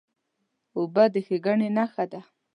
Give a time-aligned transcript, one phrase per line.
[0.77, 2.21] اوبه د ښېګڼې نښه ده.